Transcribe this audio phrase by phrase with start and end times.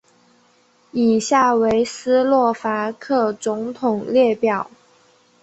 [0.93, 4.71] 以下为斯洛伐克总统列表。